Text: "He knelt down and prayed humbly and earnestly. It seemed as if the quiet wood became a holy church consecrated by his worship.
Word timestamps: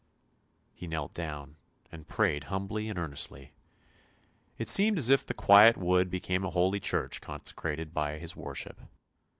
"He 0.73 0.87
knelt 0.87 1.13
down 1.13 1.57
and 1.91 2.07
prayed 2.07 2.45
humbly 2.45 2.89
and 2.89 2.97
earnestly. 2.97 3.53
It 4.57 4.67
seemed 4.67 4.97
as 4.97 5.11
if 5.11 5.27
the 5.27 5.35
quiet 5.35 5.77
wood 5.77 6.09
became 6.09 6.43
a 6.43 6.49
holy 6.49 6.79
church 6.79 7.21
consecrated 7.21 7.93
by 7.93 8.17
his 8.17 8.35
worship. 8.35 8.81